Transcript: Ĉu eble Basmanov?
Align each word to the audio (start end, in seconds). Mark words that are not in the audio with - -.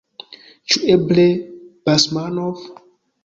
Ĉu 0.71 0.79
eble 0.93 1.25
Basmanov? 1.89 2.65